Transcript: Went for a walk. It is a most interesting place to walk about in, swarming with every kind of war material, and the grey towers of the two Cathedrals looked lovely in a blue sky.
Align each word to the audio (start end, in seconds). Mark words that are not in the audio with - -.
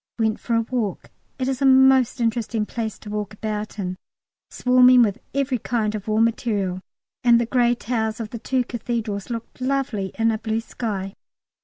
Went 0.17 0.39
for 0.39 0.55
a 0.55 0.61
walk. 0.63 1.11
It 1.37 1.47
is 1.47 1.61
a 1.61 1.65
most 1.67 2.19
interesting 2.19 2.65
place 2.65 2.97
to 2.97 3.09
walk 3.11 3.35
about 3.35 3.77
in, 3.77 3.97
swarming 4.49 5.03
with 5.03 5.19
every 5.35 5.59
kind 5.59 5.93
of 5.93 6.07
war 6.07 6.19
material, 6.19 6.81
and 7.23 7.39
the 7.39 7.45
grey 7.45 7.75
towers 7.75 8.19
of 8.19 8.31
the 8.31 8.39
two 8.39 8.63
Cathedrals 8.63 9.29
looked 9.29 9.61
lovely 9.61 10.11
in 10.17 10.31
a 10.31 10.39
blue 10.39 10.61
sky. 10.61 11.13